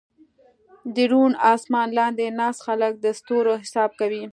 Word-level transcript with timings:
د 0.95 0.97
روڼ 1.11 1.31
اسمان 1.53 1.87
لاندې 1.99 2.25
ناست 2.39 2.59
خلک 2.67 2.93
د 2.99 3.05
ستورو 3.19 3.53
حساب 3.63 3.89
کوي. 3.99 4.23